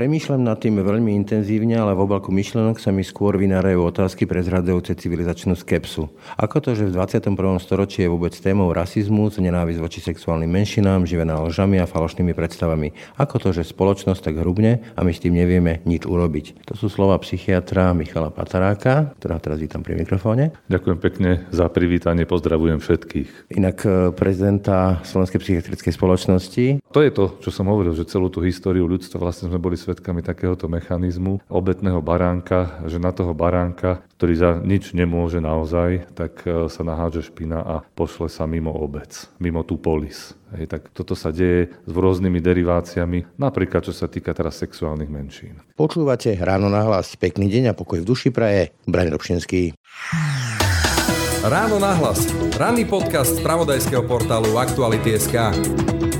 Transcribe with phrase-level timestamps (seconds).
[0.00, 4.96] Premýšľam nad tým veľmi intenzívne, ale v obalku myšlenok sa mi skôr vynárajú otázky prezradzujúce
[4.96, 6.08] civilizačnú skepsu.
[6.40, 7.36] Ako to, že v 21.
[7.60, 12.96] storočí je vôbec témou rasizmus, nenávisť voči sexuálnym menšinám, živená lžami a falošnými predstavami?
[13.20, 16.64] Ako to, že spoločnosť tak hrubne a my s tým nevieme nič urobiť?
[16.72, 20.56] To sú slova psychiatra Michala Pataráka, ktorá teraz vítam pri mikrofóne.
[20.72, 23.52] Ďakujem pekne za privítanie, pozdravujem všetkých.
[23.52, 26.88] Inak e, prezidenta Slovenskej psychiatrickej spoločnosti.
[26.88, 30.22] To je to, čo som hovoril, že celú tú históriu ľudstva vlastne sme boli svetkami
[30.22, 36.70] takéhoto mechanizmu obetného baránka, že na toho baránka, ktorý za nič nemôže naozaj, tak e,
[36.70, 40.38] sa nahádže špina a pošle sa mimo obec, mimo tú polis.
[40.54, 45.58] Hej, tak toto sa deje s rôznymi deriváciami, napríklad čo sa týka teraz sexuálnych menšín.
[45.74, 47.18] Počúvate ráno na hlas.
[47.18, 48.70] Pekný deň a pokoj v duši praje.
[48.86, 49.74] Braň Robšinský.
[51.42, 52.30] Ráno nahlas.
[52.54, 56.19] Ranný podcast z pravodajského portálu Aktuality.sk.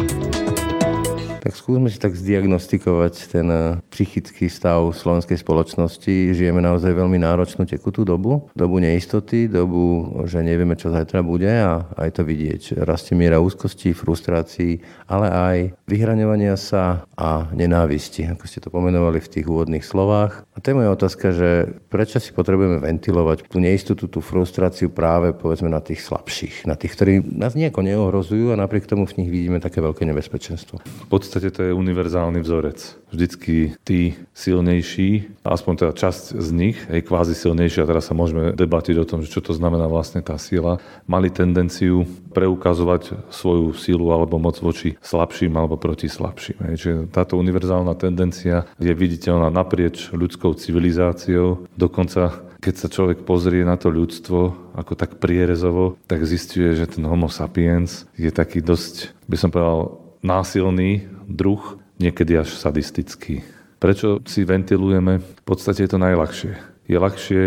[1.51, 6.31] Tak skúsme si tak zdiagnostikovať ten eh, psychický stav slovenskej spoločnosti.
[6.31, 11.91] Žijeme naozaj veľmi náročnú tekutú dobu, dobu neistoty, dobu, že nevieme, čo zajtra bude a
[11.99, 12.79] aj to vidieť.
[12.87, 14.79] Rastie miera úzkosti, frustrácií,
[15.11, 15.57] ale aj
[15.91, 20.47] vyhraňovania sa a nenávisti, ako ste to pomenovali v tých úvodných slovách.
[20.55, 25.35] A to je moja otázka, že prečo si potrebujeme ventilovať tú neistotu, tú frustráciu práve
[25.35, 29.29] povedzme na tých slabších, na tých, ktorí nás nejako neohrozujú a napriek tomu v nich
[29.35, 30.79] vidíme také veľké nebezpečenstvo.
[30.79, 32.77] V podstate to je univerzálny vzorec.
[33.09, 38.53] Vždycky tí silnejší, aspoň teda časť z nich, je kvázi silnejší, a teraz sa môžeme
[38.53, 40.77] debatiť o tom, čo to znamená vlastne tá sila,
[41.09, 46.77] mali tendenciu preukazovať svoju silu alebo moc voči slabším alebo proti slabším.
[46.77, 53.73] Čiže táto univerzálna tendencia je viditeľná naprieč ľudskou civilizáciou, dokonca keď sa človek pozrie na
[53.73, 59.35] to ľudstvo ako tak prierezovo, tak zistuje, že ten homo sapiens je taký dosť, by
[59.35, 63.41] som povedal, násilný druh, niekedy až sadistický.
[63.81, 65.19] Prečo si ventilujeme?
[65.19, 66.53] V podstate je to najľahšie.
[66.85, 67.41] Je ľahšie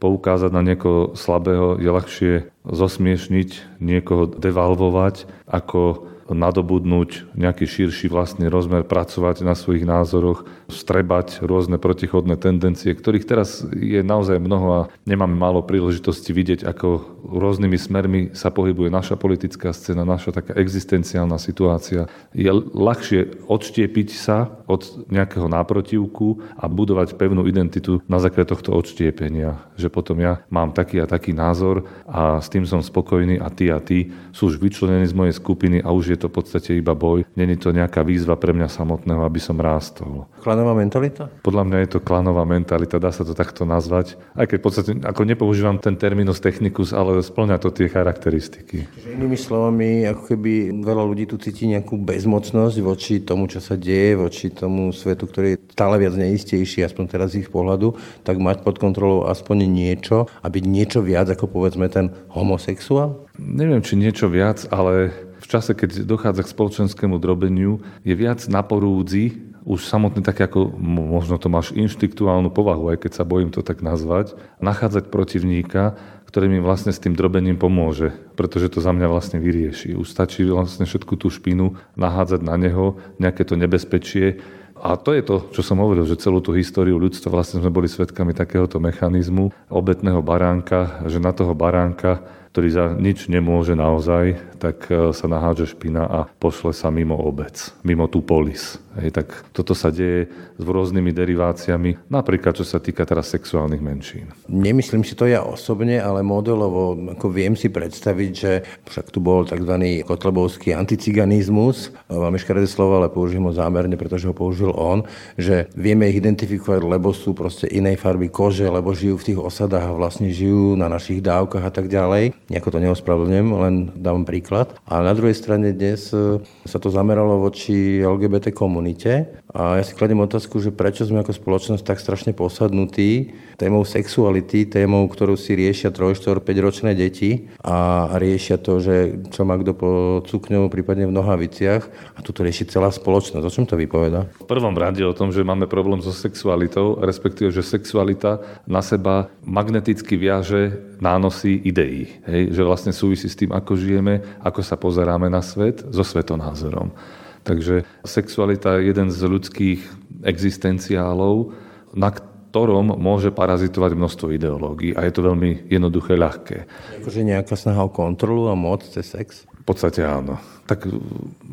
[0.00, 2.32] poukázať na niekoho slabého, je ľahšie
[2.64, 11.76] zosmiešniť, niekoho devalvovať, ako nadobudnúť nejaký širší vlastný rozmer, pracovať na svojich názoroch, strebať rôzne
[11.76, 18.20] protichodné tendencie, ktorých teraz je naozaj mnoho a nemáme málo príležitosti vidieť, ako rôznymi smermi
[18.32, 22.06] sa pohybuje naša politická scéna, naša taká existenciálna situácia.
[22.32, 29.58] Je ľahšie odštiepiť sa od nejakého náprotivku a budovať pevnú identitu na základe tohto odštiepenia.
[29.76, 33.68] Že potom ja mám taký a taký názor a s tým som spokojný a ty
[33.68, 36.92] a ty sú už vyčlenení z mojej skupiny a už je to v podstate iba
[36.92, 37.24] boj.
[37.32, 40.28] Není to nejaká výzva pre mňa samotného, aby som rástol.
[40.44, 41.32] Klanová mentalita?
[41.40, 44.20] Podľa mňa je to klanová mentalita, dá sa to takto nazvať.
[44.36, 48.84] Aj keď v podstate, ako nepoužívam ten terminus technicus, ale splňa to tie charakteristiky.
[48.84, 50.52] Čiže inými slovami, ako keby
[50.84, 55.56] veľa ľudí tu cíti nejakú bezmocnosť voči tomu, čo sa deje, voči tomu svetu, ktorý
[55.56, 60.26] je stále viac neistejší, aspoň teraz z ich pohľadu, tak mať pod kontrolou aspoň niečo
[60.42, 63.30] a byť niečo viac ako povedzme ten homosexuál?
[63.38, 65.14] Neviem, či niečo viac, ale
[65.50, 71.36] čase, keď dochádza k spoločenskému drobeniu, je viac na porúdzi, už samotný tak ako, možno
[71.36, 76.60] to máš inštiktuálnu povahu, aj keď sa bojím to tak nazvať, nachádzať protivníka, ktorý mi
[76.62, 79.98] vlastne s tým drobením pomôže, pretože to za mňa vlastne vyrieši.
[79.98, 84.40] Už stačí vlastne všetku tú špinu nahádzať na neho, nejaké to nebezpečie,
[84.80, 87.84] a to je to, čo som hovoril, že celú tú históriu ľudstva vlastne sme boli
[87.84, 94.90] svetkami takéhoto mechanizmu obetného baránka, že na toho baránka ktorý za nič nemôže naozaj, tak
[94.90, 98.74] e, sa nahádže špina a pošle sa mimo obec, mimo tú polis.
[98.98, 100.26] Hej, tak toto sa deje
[100.58, 104.34] s rôznymi deriváciami, napríklad čo sa týka teraz sexuálnych menšín.
[104.50, 109.46] Nemyslím si to ja osobne, ale modelovo ako viem si predstaviť, že však tu bol
[109.46, 110.02] tzv.
[110.02, 115.06] kotlebovský anticiganizmus, máme škaredé slovo, ale použijem ho zámerne, pretože ho použil on,
[115.38, 119.86] že vieme ich identifikovať, lebo sú proste inej farby kože, lebo žijú v tých osadách
[119.86, 124.74] a vlastne žijú na našich dávkach a tak ďalej nejako to neospravedlňujem, len dávam príklad.
[124.90, 129.94] A na druhej strane dnes e, sa to zameralo voči LGBT komunite a ja si
[129.94, 135.52] kladím otázku, že prečo sme ako spoločnosť tak strašne posadnutí témou sexuality, témou, ktorú si
[135.52, 139.90] riešia 3, 4, 5 ročné deti a riešia to, že čo má kto po
[140.26, 141.82] cukňou, prípadne v nohaviciach
[142.16, 143.44] a tu to rieši celá spoločnosť.
[143.44, 144.26] O čom to vypoveda?
[144.42, 149.28] V prvom rade o tom, že máme problém so sexualitou, respektíve, že sexualita na seba
[149.44, 152.08] magneticky viaže nánosy ideí.
[152.24, 152.39] Hej?
[152.48, 156.96] Že vlastne súvisí s tým, ako žijeme, ako sa pozeráme na svet, so svetonázorom.
[157.44, 159.80] Takže sexualita je jeden z ľudských
[160.24, 161.52] existenciálov,
[161.92, 166.66] na ktorom môže parazitovať množstvo ideológií a je to veľmi jednoduché, ľahké.
[166.98, 169.46] Akože nejaká snaha o kontrolu a moc cez sex?
[169.46, 170.34] V podstate áno.
[170.66, 170.90] Tak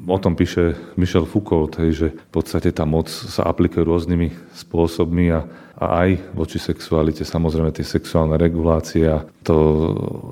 [0.10, 5.30] o tom píše Michel Foucault, hej, že v podstate tá moc sa aplikuje rôznymi spôsobmi
[5.30, 5.46] a
[5.78, 7.22] a aj voči sexualite.
[7.22, 9.56] Samozrejme, tie sexuálne regulácia, to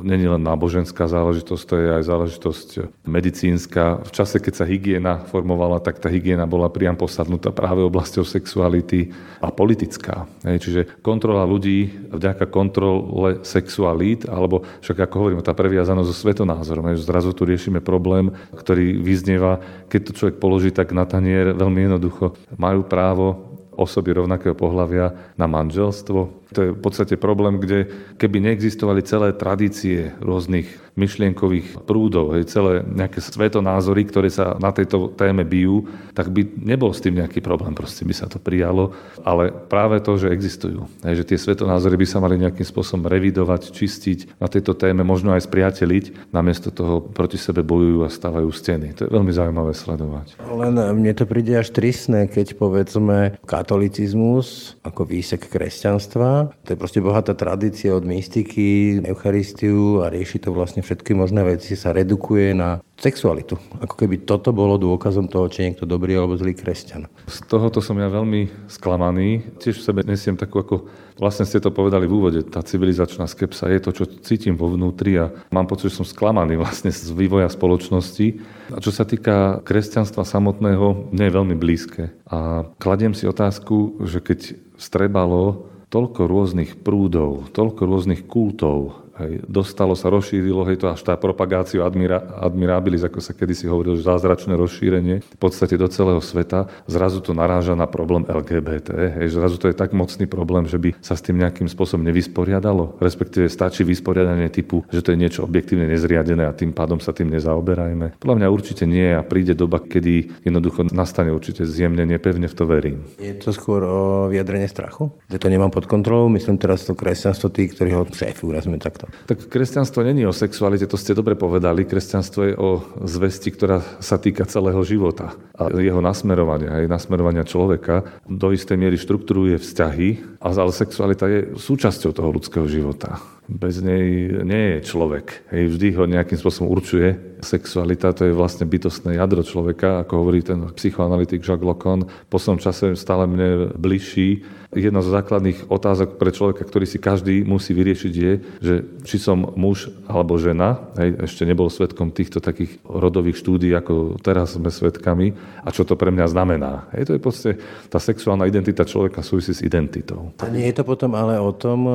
[0.02, 2.70] není len náboženská záležitosť, to je aj záležitosť
[3.06, 4.02] medicínska.
[4.04, 9.14] V čase, keď sa hygiena formovala, tak tá hygiena bola priam posadnutá práve oblasťou sexuality
[9.38, 10.26] a politická.
[10.42, 16.90] Čiže kontrola ľudí vďaka kontrole sexualít, alebo však ako hovorím, tá previazanosť so svetonázorom.
[16.98, 19.62] Zrazu tu riešime problém, ktorý vyznieva,
[19.94, 22.34] keď to človek položí tak na tanier, veľmi jednoducho.
[22.58, 29.04] Majú právo osoby rovnakého pohľavia na manželstvo, to je v podstate problém, kde keby neexistovali
[29.04, 35.92] celé tradície rôznych myšlienkových prúdov, hej, celé nejaké svetonázory, ktoré sa na tejto téme bijú,
[36.16, 38.96] tak by nebol s tým nejaký problém, proste by sa to prijalo.
[39.28, 43.76] Ale práve to, že existujú, hej, že tie svetonázory by sa mali nejakým spôsobom revidovať,
[43.76, 48.96] čistiť na tejto téme, možno aj spriateliť, namiesto toho proti sebe bojujú a stavajú steny.
[48.96, 50.40] To je veľmi zaujímavé sledovať.
[50.48, 57.00] Len mne to príde až tristné, keď povedzme katolicizmus ako výsek kresťanstva to je proste
[57.00, 62.82] bohatá tradícia od mystiky, eucharistiu a rieši to vlastne všetky možné veci, sa redukuje na
[62.96, 63.60] sexualitu.
[63.84, 67.12] Ako keby toto bolo dôkazom toho, či je niekto dobrý alebo zlý kresťan.
[67.28, 69.60] Z tohoto som ja veľmi sklamaný.
[69.60, 70.88] Tiež v sebe nesiem takú, ako
[71.20, 75.20] vlastne ste to povedali v úvode, tá civilizačná skepsa je to, čo cítim vo vnútri
[75.20, 78.28] a mám pocit, že som sklamaný vlastne z vývoja spoločnosti.
[78.72, 82.16] A čo sa týka kresťanstva samotného, nie je veľmi blízke.
[82.32, 89.96] A kladiem si otázku, že keď strebalo toľko rôznych prúdov, toľko rôznych kultov, Hej, dostalo
[89.96, 94.60] sa, rozšírilo, hej, to až tá propagáciu admira, admirabilis, ako sa kedysi hovorilo, že zázračné
[94.60, 99.16] rozšírenie v podstate do celého sveta, zrazu to naráža na problém LGBT.
[99.16, 103.00] Hej, zrazu to je tak mocný problém, že by sa s tým nejakým spôsobom nevysporiadalo,
[103.00, 107.32] respektíve stačí vysporiadanie typu, že to je niečo objektívne nezriadené a tým pádom sa tým
[107.32, 108.20] nezaoberajme.
[108.20, 112.68] Podľa mňa určite nie a príde doba, kedy jednoducho nastane určite zjemnenie, pevne v to
[112.68, 113.08] verím.
[113.16, 115.08] Je to skôr o vyjadrenie strachu?
[115.32, 119.28] Že to nemám pod kontrolou, myslím teraz to kresťanstvo, tí, ktorí ho šéfujú, takto kresťanstvo?
[119.30, 121.86] Tak kresťanstvo není o sexualite, to ste dobre povedali.
[121.86, 122.70] Kresťanstvo je o
[123.06, 128.04] zvesti, ktorá sa týka celého života a jeho nasmerovania, aj nasmerovania človeka.
[128.26, 133.18] Do istej miery štruktúruje vzťahy, ale sexualita je súčasťou toho ľudského života.
[133.46, 135.50] Bez nej nie je človek.
[135.54, 137.14] Hej, vždy ho nejakým spôsobom určuje.
[137.46, 142.10] Sexualita to je vlastne bytostné jadro človeka, ako hovorí ten psychoanalytik Jacques Lacan.
[142.10, 144.42] V poslednom čase stále mne bližší
[144.76, 148.74] jedna z základných otázok pre človeka, ktorý si každý musí vyriešiť je, že
[149.08, 154.60] či som muž alebo žena, hej, ešte nebol svetkom týchto takých rodových štúdí, ako teraz
[154.60, 155.32] sme svetkami,
[155.64, 156.92] a čo to pre mňa znamená.
[156.92, 157.50] Hej, to je proste
[157.88, 160.35] tá sexuálna identita človeka súvisí s identitou.
[160.36, 161.94] A nie je to potom ale o tom, e,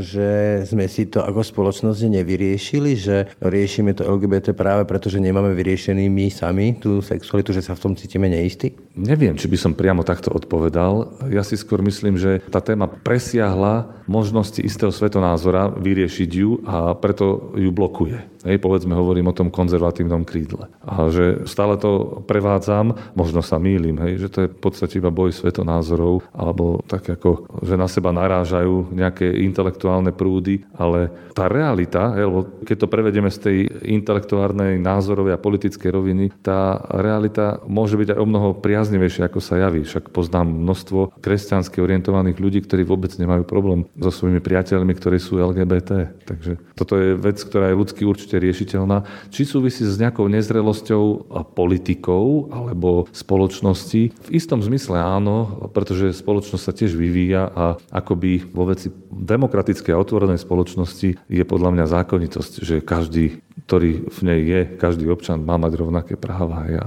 [0.00, 0.28] že
[0.64, 6.08] sme si to ako spoločnosť nevyriešili, že riešime to LGBT práve preto, že nemáme vyriešený
[6.08, 8.72] my sami tú sexualitu, že sa v tom cítime neistí?
[8.96, 11.20] Neviem, či by som priamo takto odpovedal.
[11.28, 17.52] Ja si skôr myslím, že tá téma presiahla možnosti istého svetonázora vyriešiť ju a preto
[17.52, 18.37] ju blokuje.
[18.48, 20.72] Hej, povedzme, hovorím o tom konzervatívnom krídle.
[20.80, 25.12] A že stále to prevádzam, možno sa mýlim, hej, že to je v podstate iba
[25.12, 32.16] boj svetonázorov, alebo tak ako, že na seba narážajú nejaké intelektuálne prúdy, ale tá realita,
[32.16, 38.00] hej, lebo keď to prevedieme z tej intelektuálnej, názorovej a politickej roviny, tá realita môže
[38.00, 39.84] byť aj o mnoho priaznivejšia, ako sa javí.
[39.84, 45.36] Však poznám množstvo kresťansky orientovaných ľudí, ktorí vôbec nemajú problém so svojimi priateľmi, ktorí sú
[45.36, 46.16] LGBT.
[46.24, 49.04] Takže toto je vec, ktorá je ľudský určite riešiteľná.
[49.28, 54.02] Či súvisí s nejakou nezrelosťou politikou alebo spoločnosti?
[54.14, 60.00] V istom zmysle áno, pretože spoločnosť sa tiež vyvíja a akoby vo veci demokratickej a
[60.00, 65.58] otvorenej spoločnosti je podľa mňa zákonitosť, že každý, ktorý v nej je, každý občan má
[65.58, 66.64] mať rovnaké práva.
[66.70, 66.84] Ja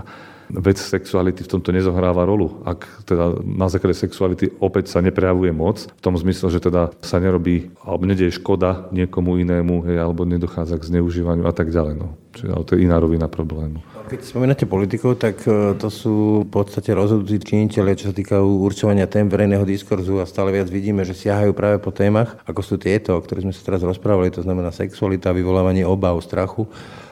[0.60, 2.60] vec sexuality v tomto nezohráva rolu.
[2.68, 7.18] Ak teda na základe sexuality opäť sa neprejavuje moc, v tom zmysle, že teda sa
[7.24, 11.96] nerobí alebo nedieje škoda niekomu inému, hej, alebo nedochádza k zneužívaniu a tak ďalej.
[12.00, 12.16] No.
[12.32, 13.84] Čiže to je iná rovina problému.
[14.08, 19.08] Keď spomínate politikov, tak e, to sú v podstate rozhodujúci činiteľe, čo sa týkajú určovania
[19.08, 23.16] tém verejného diskurzu a stále viac vidíme, že siahajú práve po témach, ako sú tieto,
[23.16, 26.68] o ktorých sme sa teraz rozprávali, to znamená sexualita, vyvolávanie obav, strachu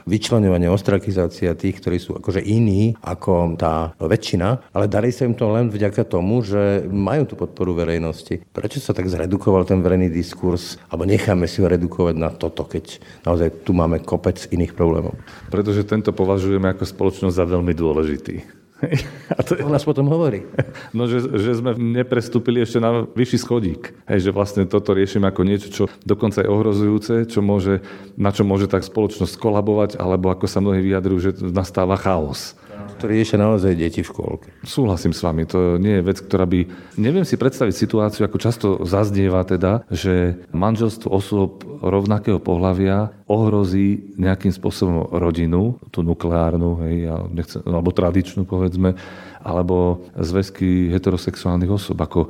[0.10, 5.46] vyčlenovanie, ostrakizácia tých, ktorí sú akože iní ako tá väčšina, ale darí sa im to
[5.54, 8.42] len vďaka tomu, že majú tú podporu verejnosti.
[8.50, 12.98] Prečo sa tak zredukoval ten verejný diskurs, alebo necháme si ho redukovať na toto, keď
[13.22, 15.09] naozaj tu máme kopec iných problémov?
[15.52, 18.60] Pretože tento považujeme ako spoločnosť za veľmi dôležitý.
[19.38, 20.48] A to, o nás potom hovorí.
[20.96, 23.94] No, že, že sme neprestúpili ešte na vyšší schodík.
[24.10, 27.86] Hej, že vlastne toto riešime ako niečo, čo dokonca je ohrozujúce, čo môže,
[28.18, 32.58] na čo môže tak spoločnosť kolabovať, alebo ako sa mnohí vyjadrujú, že nastáva chaos
[33.00, 34.48] ktorý riešia naozaj deti v škôlke.
[34.64, 36.68] Súhlasím s vami, to nie je vec, ktorá by...
[37.00, 44.52] Neviem si predstaviť situáciu, ako často zaznieva teda, že manželstvo osôb rovnakého pohľavia ohrozí nejakým
[44.52, 46.96] spôsobom rodinu, tú nukleárnu, hej,
[47.32, 48.98] nechcem, alebo tradičnú povedzme,
[49.40, 51.96] alebo zväzky heterosexuálnych osob.
[52.04, 52.28] Ako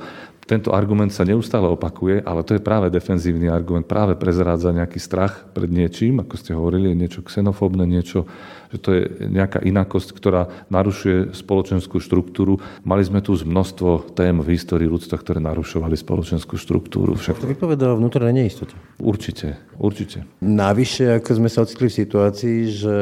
[0.50, 5.46] tento argument sa neustále opakuje, ale to je práve defenzívny argument, práve prezrádza nejaký strach
[5.54, 8.26] pred niečím, ako ste hovorili, niečo xenofóbne, niečo,
[8.70, 12.62] že to je nejaká inakosť, ktorá narušuje spoločenskú štruktúru.
[12.86, 17.18] Mali sme tu množstvo tém v histórii ľudstva, ktoré narušovali spoločenskú štruktúru.
[17.18, 17.42] Však...
[17.42, 18.78] To vypovedá o vnútornej neistote.
[19.02, 20.22] Určite, určite.
[20.38, 22.98] Navyše, ako sme sa ocitli v situácii, že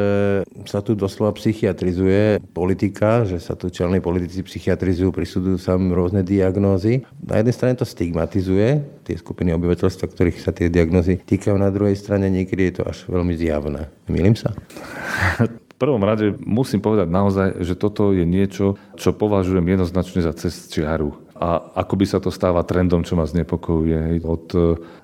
[0.64, 7.04] sa tu doslova psychiatrizuje politika, že sa tu čelní politici psychiatrizujú, prisúdujú sa rôzne diagnózy.
[7.20, 11.96] Na jednej strane to stigmatizuje tie skupiny obyvateľstva, ktorých sa tie diagnozy týkajú, na druhej
[11.96, 13.88] strane niekedy je to až veľmi zjavné.
[14.08, 14.52] Milím sa?
[15.78, 21.14] Prvom rade musím povedať naozaj, že toto je niečo, čo považujem jednoznačne za cez čiaru
[21.38, 24.18] a ako by sa to stáva trendom, čo ma znepokojuje.
[24.26, 24.46] Od,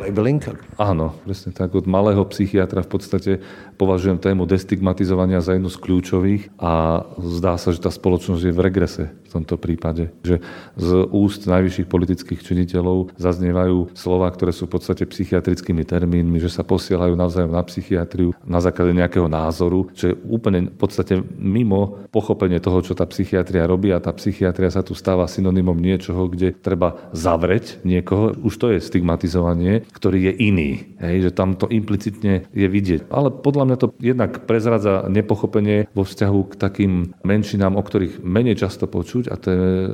[0.02, 0.42] Labeling?
[0.74, 1.70] Áno, presne tak.
[1.78, 3.32] Od malého psychiatra v podstate
[3.74, 8.64] považujem tému destigmatizovania za jednu z kľúčových a zdá sa, že tá spoločnosť je v
[8.64, 10.14] regrese v tomto prípade.
[10.22, 10.40] Že
[10.78, 16.62] z úst najvyšších politických činiteľov zaznievajú slova, ktoré sú v podstate psychiatrickými termínmi, že sa
[16.62, 22.62] posielajú navzájom na psychiatriu na základe nejakého názoru, čo je úplne v podstate mimo pochopenie
[22.62, 27.10] toho, čo tá psychiatria robí a tá psychiatria sa tu stáva synonymom niečoho, kde treba
[27.10, 30.70] zavrieť niekoho, už to je stigmatizovanie, ktorý je iný.
[31.02, 33.10] Hej, že tam to implicitne je vidieť.
[33.10, 36.92] Ale podľa mňa to jednak prezradza nepochopenie vo vzťahu k takým
[37.24, 39.50] menšinám, o ktorých menej často počuť a to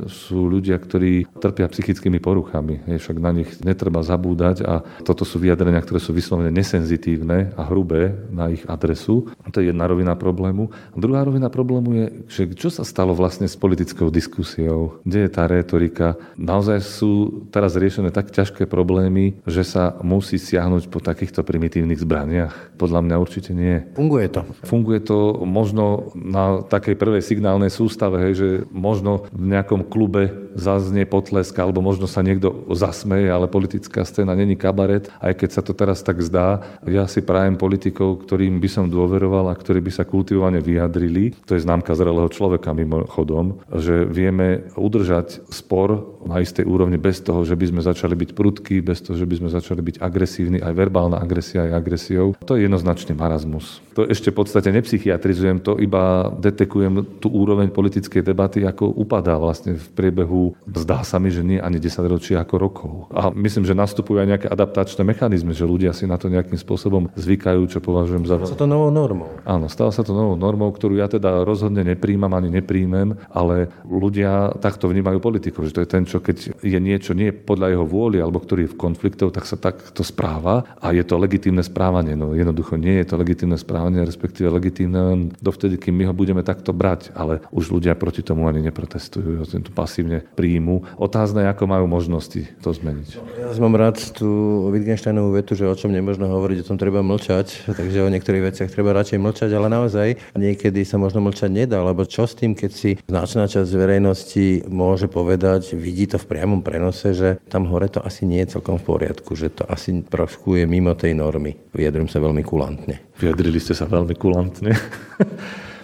[0.07, 2.83] sú ľudia, ktorí trpia psychickými poruchami.
[2.91, 7.63] Hej, však na nich netreba zabúdať a toto sú vyjadrenia, ktoré sú vyslovene nesenzitívne a
[7.67, 9.31] hrubé na ich adresu.
[9.51, 10.71] To je jedna rovina problému.
[10.95, 15.03] A druhá rovina problému je, že čo sa stalo vlastne s politickou diskusiou?
[15.03, 16.19] Kde je tá retorika?
[16.37, 22.77] naozaj sú teraz riešené tak ťažké problémy, že sa musí siahnuť po takýchto primitívnych zbraniach?
[22.81, 23.77] Podľa mňa určite nie.
[23.93, 24.41] Funguje to.
[24.65, 31.05] Funguje to možno na takej prvej signálnej sústave, hej, že možno v nejakom klube zaznie
[31.05, 35.77] potlesk, alebo možno sa niekto zasmeje, ale politická scéna není kabaret, aj keď sa to
[35.77, 36.65] teraz tak zdá.
[36.89, 41.37] Ja si prajem politikov, ktorým by som dôveroval a ktorí by sa kultivovane vyjadrili.
[41.45, 47.43] To je známka zrelého človeka mimochodom, že vieme udržať spor na istej úrovni bez toho,
[47.45, 50.73] že by sme začali byť prudkí, bez toho, že by sme začali byť agresívni, aj
[50.77, 52.27] verbálna agresia je agresiou.
[52.45, 53.81] To je jednoznačný marazmus.
[53.97, 59.77] To ešte v podstate nepsychiatrizujem, to iba detekujem tú úroveň politickej debaty, ako upadá vlastne
[59.77, 62.93] v priebehu, zdá sa mi, že nie ani 10 ročí ako rokov.
[63.11, 67.11] A myslím, že nastupujú aj nejaké adaptačné mechanizmy, že ľudia si na to nejakým spôsobom
[67.19, 68.39] zvykajú, čo považujem za...
[68.41, 69.31] Stalo sa to novou normou.
[69.43, 74.55] Áno, stalo sa to novou normou, ktorú ja teda rozhodne nepríjmam ani nepríjmem, ale ľudia
[74.63, 78.19] takto vnímajú politiku, že to je ten, čo keď je niečo nie podľa jeho vôly
[78.19, 82.19] alebo ktorý je v konfliktov, tak sa takto správa a je to legitímne správanie.
[82.19, 86.75] No jednoducho nie je to legitímne správanie, respektíve legitímne dovtedy, kým my ho budeme takto
[86.75, 90.83] brať, ale už ľudia proti tomu ani neprotestujú, to pasívne príjmu.
[90.97, 93.09] Otázne, ako majú možnosti to zmeniť.
[93.39, 94.29] Ja mám rád tú
[94.73, 98.73] Wittgensteinovú vetu, že o čom nemôžno hovoriť, o tom treba mlčať, takže o niektorých veciach
[98.73, 102.71] treba radšej mlčať, ale naozaj niekedy sa možno mlčať nedá, lebo čo s tým, keď
[102.73, 108.01] si značná časť verejnosti môže povedať, vidí to v priamom prenose, že tam hore to
[108.05, 111.57] asi nie je celkom v poriadku, že to asi trošku je mimo tej normy.
[111.73, 113.01] Vyjadrujem sa veľmi kulantne.
[113.17, 114.73] Vyjadrili ste sa veľmi kulantne.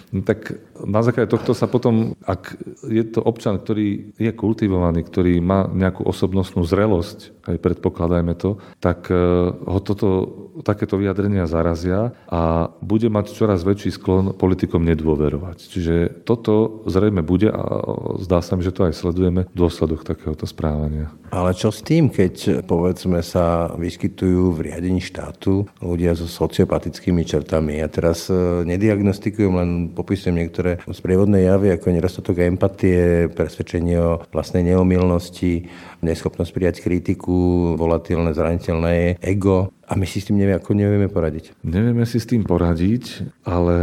[0.07, 0.55] No tak
[0.85, 6.05] na základe tohto sa potom, ak je to občan, ktorý je kultivovaný, ktorý má nejakú
[6.05, 9.15] osobnostnú zrelosť, aj predpokladajme to, tak e,
[9.55, 10.07] ho toto,
[10.67, 15.57] takéto vyjadrenia zarazia a bude mať čoraz väčší sklon politikom nedôverovať.
[15.71, 15.95] Čiže
[16.27, 17.63] toto zrejme bude a
[18.19, 21.07] zdá sa mi, že to aj sledujeme, dôsledok takéhoto správania.
[21.31, 27.79] Ale čo s tým, keď povedzme sa vyskytujú v riadení štátu ľudia so sociopatickými čertami?
[27.79, 34.65] Ja teraz e, nediagnostikujem, len popisujem niektoré sprievodné javy, ako nedostatok empatie, presvedčenie o vlastnej
[34.67, 35.69] neomilnosti,
[36.03, 39.71] neschopnosť prijať kritiku, volatilné, zraniteľné ego.
[39.87, 41.55] A my si s tým nevie, ako nevieme poradiť.
[41.63, 43.77] Nevieme si s tým poradiť, ale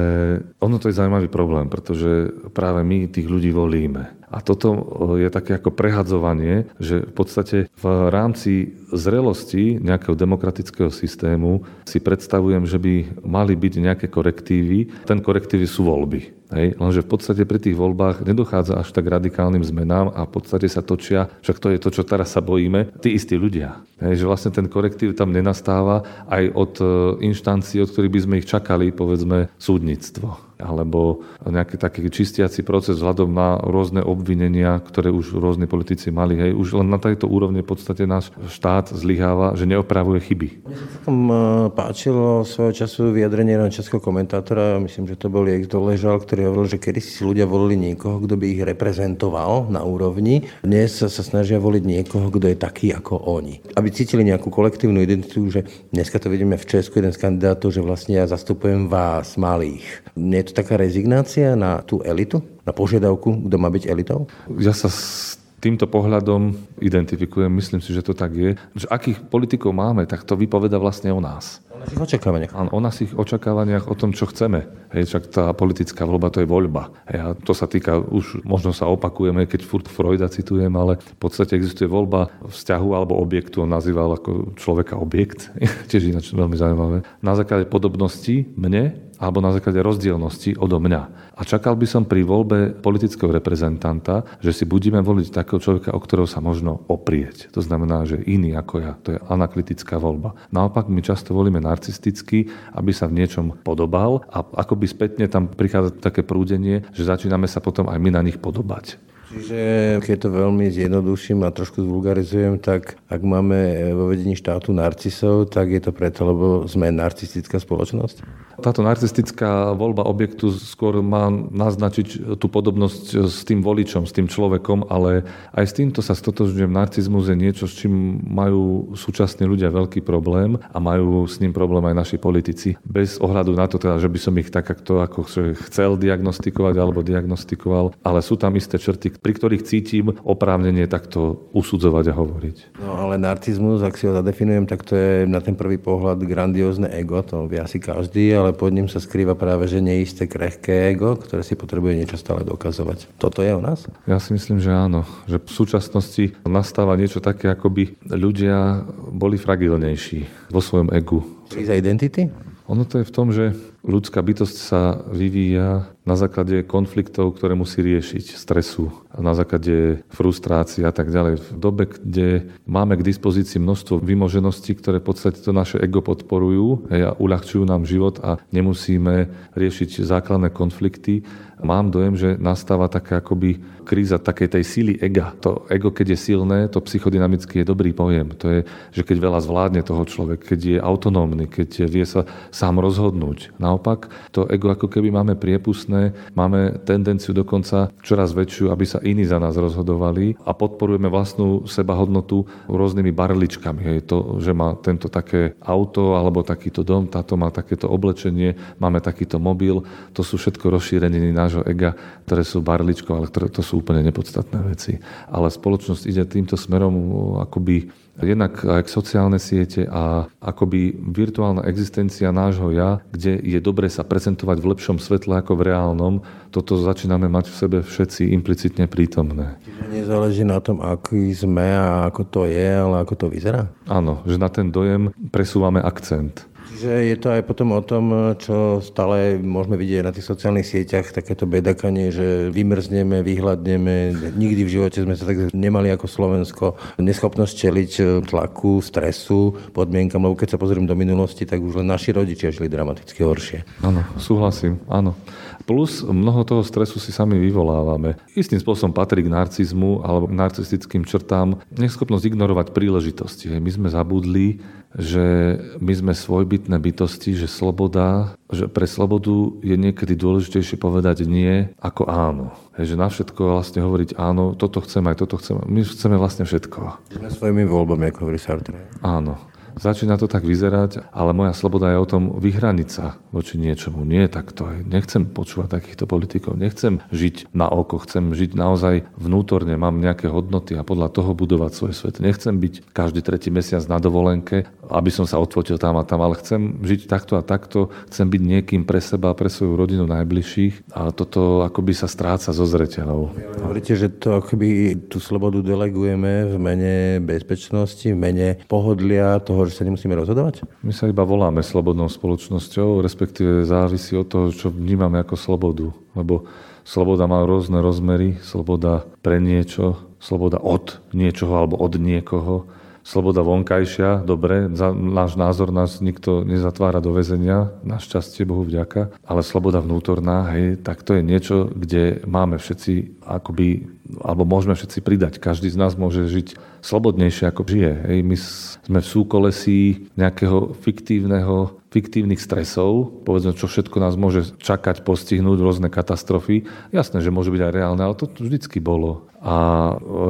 [0.61, 4.13] ono to je zaujímavý problém, pretože práve my tých ľudí volíme.
[4.35, 4.75] A toto
[5.15, 12.67] je také ako prehadzovanie, že v podstate v rámci zrelosti nejakého demokratického systému si predstavujem,
[12.67, 15.07] že by mali byť nejaké korektívy.
[15.07, 16.44] Ten korektívy sú voľby.
[16.55, 20.71] Hej, lenže v podstate pri tých voľbách nedochádza až tak radikálnym zmenám a v podstate
[20.71, 23.83] sa točia, však to je to, čo teraz sa bojíme, tí istí ľudia.
[23.99, 26.87] Hej, že vlastne ten korektív tam nenastáva aj od e,
[27.27, 33.31] inštancií, od ktorých by sme ich čakali, povedzme, súdnictvo alebo nejaký taký čistiaci proces vzhľadom
[33.35, 36.39] na rôzne obvinenia, ktoré už rôzni politici mali.
[36.39, 36.55] Hej.
[36.55, 40.49] Už len na tejto úrovni v podstate náš štát zlyháva, že neopravuje chyby.
[40.65, 41.35] Mne sa celkom e,
[41.75, 46.69] páčilo svojho času vyjadrenie na českého komentátora, myslím, že to bol Jek Doležal, ktorý hovoril,
[46.69, 50.45] že kedy si ľudia volili niekoho, kto by ich reprezentoval na úrovni.
[50.61, 53.65] Dnes sa snažia voliť niekoho, kto je taký ako oni.
[53.75, 57.81] Aby cítili nejakú kolektívnu identitu, že dneska to vidíme v Česku, jeden z kandidátov, že
[57.81, 59.85] vlastne ja zastupujem vás, malých.
[60.15, 64.29] Nie je to taká rezignácia na tú elitu, na požiadavku, kto má byť elitou?
[64.61, 68.53] Ja sa s týmto pohľadom identifikujem, myslím si, že to tak je.
[68.77, 71.64] Že akých politikov máme, tak to vypoveda vlastne o nás.
[71.85, 72.53] Našich očakávaniach.
[72.57, 74.65] Áno, o našich očakávaniach, o tom, čo chceme.
[74.97, 76.89] Hej, však tá politická voľba to je voľba.
[77.05, 81.19] Hej, a to sa týka, už možno sa opakujeme, keď furt Freuda citujem, ale v
[81.21, 85.53] podstate existuje voľba vzťahu alebo objektu, on nazýval ako človeka objekt,
[85.93, 87.05] tiež ináč veľmi zaujímavé.
[87.21, 91.03] Na základe podobnosti mne alebo na základe rozdielnosti odo mňa.
[91.35, 96.01] A čakal by som pri voľbe politického reprezentanta, že si budeme voliť takého človeka, o
[96.03, 97.51] ktorého sa možno oprieť.
[97.55, 98.93] To znamená, že iný ako ja.
[99.07, 100.35] To je anaklitická voľba.
[100.51, 102.47] Naopak my často volíme narcisticky,
[102.79, 107.59] aby sa v niečom podobal a akoby spätne tam prichádza také prúdenie, že začíname sa
[107.59, 109.03] potom aj my na nich podobať.
[109.35, 109.61] Čiže
[109.99, 115.75] keď to veľmi zjednoduším a trošku zvulgarizujem, tak ak máme vo vedení štátu narcisov, tak
[115.75, 118.23] je to preto, lebo sme narcistická spoločnosť?
[118.61, 124.91] Táto narcistická voľba objektu skôr má naznačiť tú podobnosť s tým voličom, s tým človekom,
[124.93, 125.25] ale
[125.57, 126.71] aj s týmto sa stotožňujem.
[126.71, 131.87] Narcizmus je niečo, s čím majú súčasní ľudia veľký problém a majú s ním problém
[131.89, 132.77] aj naši politici.
[132.85, 135.21] Bez ohľadu na to, teda, že by som ich tak ako, ako
[135.65, 142.05] chcel diagnostikovať alebo diagnostikoval, ale sú tam isté črty, pri ktorých cítim oprávnenie takto usudzovať
[142.13, 142.57] a hovoriť.
[142.85, 146.93] No ale narcizmus, ak si ho zadefinujem, tak to je na ten prvý pohľad grandiózne
[146.93, 151.17] ego, to vie asi každý, ale pod ním sa skrýva práve že neisté krehké ego,
[151.17, 153.17] ktoré si potrebuje niečo stále dokazovať.
[153.17, 153.89] Toto je o nás?
[154.05, 155.09] Ja si myslím, že áno.
[155.25, 161.23] Že v súčasnosti nastáva niečo také, ako by ľudia boli fragilnejší vo svojom egu.
[161.49, 162.29] Kríza identity?
[162.65, 163.53] Ono to je v tom, že
[163.85, 170.93] ľudská bytosť sa vyvíja na základe konfliktov, ktoré musí riešiť, stresu, na základe frustrácií a
[170.95, 171.35] tak ďalej.
[171.39, 176.91] V dobe, kde máme k dispozícii množstvo vymožeností, ktoré v podstate to naše ego podporujú
[176.91, 181.23] a uľahčujú nám život a nemusíme riešiť základné konflikty,
[181.65, 185.37] mám dojem, že nastáva taká akoby kríza takej tej síly ega.
[185.45, 188.33] To ego, keď je silné, to psychodynamicky je dobrý pojem.
[188.41, 188.61] To je,
[188.93, 193.57] že keď veľa zvládne toho človek, keď je autonómny, keď vie sa sám rozhodnúť.
[193.61, 199.29] Naopak, to ego ako keby máme priepustné, máme tendenciu dokonca čoraz väčšiu, aby sa iní
[199.29, 203.81] za nás rozhodovali a podporujeme vlastnú sebahodnotu rôznymi barličkami.
[203.85, 209.05] Hej, to, že má tento také auto alebo takýto dom, táto má takéto oblečenie, máme
[209.05, 209.85] takýto mobil,
[210.17, 211.93] to sú všetko rozšíreniny nášho ega,
[212.25, 214.97] ktoré sú barličkou, ale ktoré, to sú úplne nepodstatné veci.
[215.29, 216.97] Ale spoločnosť ide týmto smerom
[217.45, 223.91] akoby jednak aj k sociálne siete a akoby virtuálna existencia nášho ja, kde je dobre
[223.91, 226.15] sa prezentovať v lepšom svetle ako v reálnom,
[226.55, 229.59] toto začíname mať v sebe všetci implicitne prítomné.
[229.67, 233.67] Čiže nezáleží na tom, aký sme a ako to je, ale ako to vyzerá?
[233.91, 236.47] Áno, že na ten dojem presúvame akcent.
[236.75, 241.15] Čiže je to aj potom o tom, čo stále môžeme vidieť na tých sociálnych sieťach,
[241.15, 244.11] takéto bedakanie, že vymrzneme, vyhľadneme.
[244.35, 246.75] Nikdy v živote sme sa tak nemali ako Slovensko.
[246.99, 247.93] Neschopnosť čeliť
[248.27, 252.67] tlaku, stresu, podmienkam, lebo keď sa pozriem do minulosti, tak už len naši rodičia žili
[252.67, 253.63] dramaticky horšie.
[253.87, 255.15] Áno, súhlasím, áno.
[255.65, 258.21] Plus mnoho toho stresu si sami vyvolávame.
[258.37, 263.49] Istým spôsobom patrí k narcizmu alebo narcistickým črtám neschopnosť ignorovať príležitosti.
[263.57, 264.61] My sme zabudli,
[264.95, 271.73] že my sme svojbytné bytosti, že sloboda, že pre slobodu je niekedy dôležitejšie povedať nie
[271.83, 272.55] ako áno.
[272.79, 275.59] Hej, že na všetko vlastne hovoriť áno, toto chcem aj toto chcem.
[275.67, 277.11] My chceme vlastne všetko.
[277.11, 278.87] Sme svojimi voľbami, ako hovorí Sartre.
[279.03, 279.54] Áno.
[279.75, 284.07] Začína to tak vyzerať, ale moja sloboda je o tom vyhraniť sa voči niečomu.
[284.07, 284.71] Nie takto.
[284.87, 286.55] Nechcem počúvať takýchto politikov.
[286.55, 287.99] Nechcem žiť na oko.
[287.99, 289.75] Chcem žiť naozaj vnútorne.
[289.75, 292.23] Mám nejaké hodnoty a podľa toho budovať svoj svet.
[292.23, 296.39] Nechcem byť každý tretí mesiac na dovolenke, aby som sa odfotil tam a tam, ale
[296.39, 297.91] chcem žiť takto a takto.
[298.15, 300.95] Chcem byť niekým pre seba, pre svoju rodinu najbližších.
[300.95, 303.35] A toto akoby sa stráca zo zreteľov.
[303.59, 309.77] Hovoríte, že to akoby tú slobodu delegujeme v mene bezpečnosti, v mene pohodlia toho, že
[309.77, 310.65] sa nemusíme rozhodovať?
[310.85, 315.87] My sa iba voláme slobodnou spoločnosťou, respektíve závisí od toho, čo vnímame ako slobodu.
[316.15, 316.47] Lebo
[316.85, 322.69] sloboda má rôzne rozmery, sloboda pre niečo, sloboda od niečoho alebo od niekoho,
[323.05, 329.45] sloboda vonkajšia, dobre, za náš názor nás nikto nezatvára do väzenia, našťastie, Bohu vďaka, ale
[329.45, 335.41] sloboda vnútorná, hej, tak to je niečo, kde máme všetci akoby, alebo môžeme všetci pridať.
[335.41, 337.93] Každý z nás môže žiť slobodnejšie, ako žije.
[338.13, 338.19] Hej.
[338.21, 338.37] My
[338.85, 339.79] sme v súkolesí
[340.21, 346.67] nejakého fiktívneho fiktívnych stresov, povedzme, čo všetko nás môže čakať, postihnúť, rôzne katastrofy.
[346.91, 349.31] Jasné, že môže byť aj reálne, ale to vždycky bolo.
[349.39, 349.55] A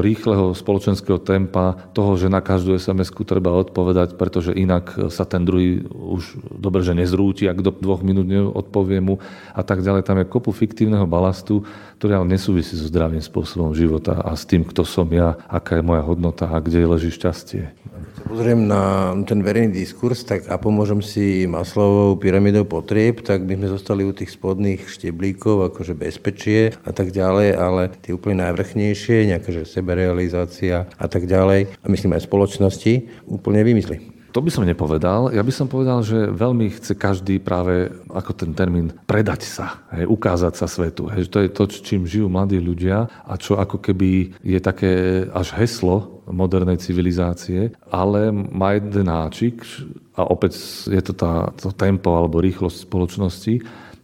[0.04, 5.88] rýchleho spoločenského tempa, toho, že na každú SMS-ku treba odpovedať, pretože inak sa ten druhý
[5.88, 9.24] už dobre, že nezrúti, ak do dvoch minút neodpovie mu
[9.56, 10.04] a tak ďalej.
[10.04, 11.64] Tam je kopu fiktívneho balastu,
[11.96, 15.86] ktorý ale nesúvisí so zdravým spôsobom života a s tým, kto som ja, aká je
[15.86, 17.72] moja hodnota a kde leží šťastie.
[18.24, 23.68] Pozriem na ten verejný diskurs, tak a pomôžem si Maslovou pyramidou potrieb, tak by sme
[23.68, 29.52] zostali u tých spodných šteblíkov, akože bezpečie a tak ďalej, ale tie úplne najvrchnejšie, nejaká
[29.52, 32.92] že seberealizácia a tak ďalej, a myslím aj spoločnosti,
[33.28, 34.23] úplne vymysli.
[34.34, 35.30] To by som nepovedal.
[35.30, 40.10] Ja by som povedal, že veľmi chce každý práve, ako ten termín, predať sa, hej,
[40.10, 41.06] ukázať sa svetu.
[41.06, 41.30] Hej.
[41.30, 46.18] To je to, čím žijú mladí ľudia a čo ako keby je také až heslo
[46.26, 49.62] modernej civilizácie, ale má jeden náčik
[50.18, 50.58] a opäť
[50.90, 53.54] je to tá, to tempo alebo rýchlosť spoločnosti,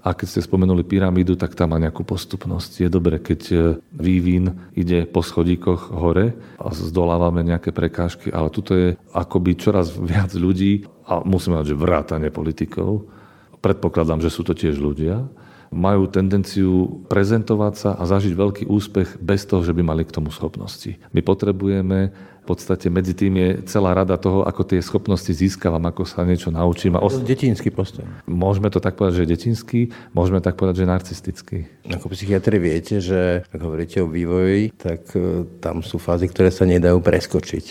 [0.01, 2.85] a keď ste spomenuli pyramídu, tak tam má nejakú postupnosť.
[2.85, 3.57] Je dobre, keď e,
[3.93, 10.33] vývin ide po schodíkoch hore a zdolávame nejaké prekážky, ale tuto je akoby čoraz viac
[10.33, 13.11] ľudí, a musíme mať, že vrátane politikov,
[13.59, 15.27] predpokladám, že sú to tiež ľudia,
[15.71, 20.35] majú tendenciu prezentovať sa a zažiť veľký úspech bez toho, že by mali k tomu
[20.35, 20.99] schopnosti.
[21.15, 22.11] My potrebujeme
[22.51, 26.99] podstate medzi tým je celá rada toho, ako tie schopnosti získavam, ako sa niečo naučím.
[26.99, 27.23] A os...
[27.23, 28.03] Detinský postoj.
[28.27, 31.59] Môžeme to tak povedať, že je detinský, môžeme tak povedať, že je narcistický.
[31.91, 36.67] Ako psychiatri viete, že ak hovoríte o vývoji, tak e, tam sú fázy, ktoré sa
[36.67, 37.65] nedajú preskočiť.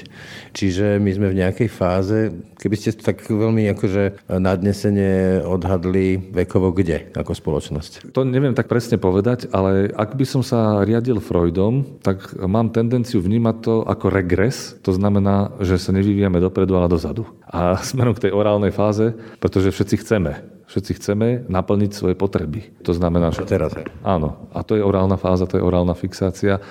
[0.55, 6.75] Čiže my sme v nejakej fáze, keby ste to tak veľmi akože nadnesene odhadli vekovo
[6.75, 8.11] kde ako spoločnosť?
[8.13, 13.23] To neviem tak presne povedať, ale ak by som sa riadil Freudom, tak mám tendenciu
[13.23, 17.25] vnímať to ako regres, to znamená, že sa nevyvíjame dopredu, ale dozadu.
[17.49, 20.31] A smerom k tej orálnej fáze, pretože všetci chceme.
[20.69, 22.69] Všetci chceme naplniť svoje potreby.
[22.85, 23.41] To znamená, že...
[23.49, 23.73] Teraz.
[24.05, 24.49] Áno.
[24.53, 26.61] A to je orálna fáza, to je orálna fixácia.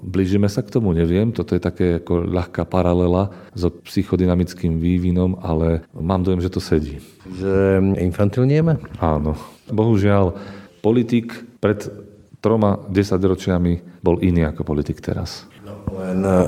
[0.00, 5.84] Blížime sa k tomu, neviem, toto je také ako ľahká paralela so psychodynamickým vývinom, ale
[5.92, 7.02] mám dojem, že to sedí.
[7.26, 8.80] Že infantilnieme?
[9.02, 9.36] Áno.
[9.68, 10.40] Bohužiaľ,
[10.80, 11.84] politik pred
[12.40, 15.44] troma desaťročiami bol iný ako politik teraz.
[15.88, 16.38] Len e,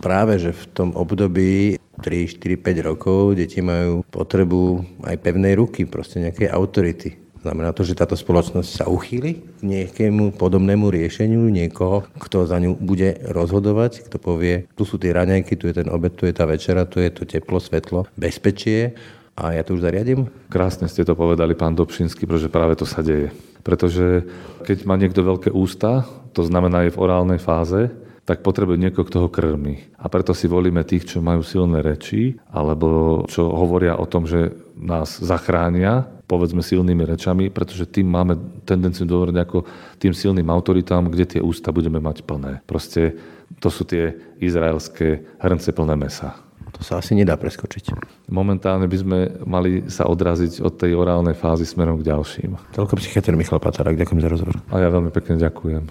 [0.00, 5.84] práve, že v tom období 3, 4, 5 rokov deti majú potrebu aj pevnej ruky,
[5.84, 7.20] proste nejakej autority.
[7.40, 12.76] Znamená to, že táto spoločnosť sa uchýli k nejakému podobnému riešeniu niekoho, kto za ňu
[12.76, 16.44] bude rozhodovať, kto povie, tu sú tie raňajky, tu je ten obed, tu je tá
[16.44, 18.92] večera, tu je to teplo, svetlo, bezpečie
[19.40, 20.28] a ja to už zariadím?
[20.52, 23.32] Krásne ste to povedali, pán Dobšinský, pretože práve to sa deje.
[23.64, 24.28] Pretože
[24.68, 26.04] keď má niekto veľké ústa,
[26.36, 27.88] to znamená je v orálnej fáze,
[28.30, 29.90] tak potrebuje niekoho, kto ho krmi.
[29.98, 34.54] A preto si volíme tých, čo majú silné reči, alebo čo hovoria o tom, že
[34.78, 39.66] nás zachránia, povedzme silnými rečami, pretože tým máme tendenciu dôveriť ako
[39.98, 42.62] tým silným autoritám, kde tie ústa budeme mať plné.
[42.70, 43.18] Proste
[43.58, 46.38] to sú tie izraelské hrnce plné mesa.
[46.70, 47.98] To sa asi nedá preskočiť.
[48.30, 52.54] Momentálne by sme mali sa odraziť od tej orálnej fázy smerom k ďalším.
[52.78, 54.54] Toľko psychiatr Michal Patarák, ďakujem za rozhovor.
[54.70, 55.90] A ja veľmi pekne ďakujem.